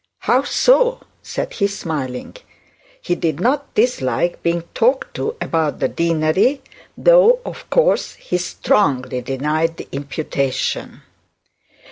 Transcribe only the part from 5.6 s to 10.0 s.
the deanery, though, of course, he strongly denied the